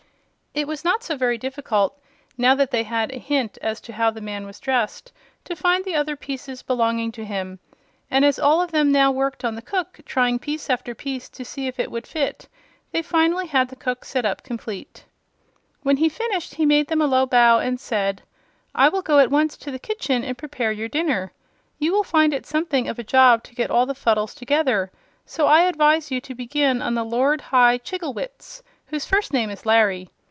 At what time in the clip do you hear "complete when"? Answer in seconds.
14.43-15.95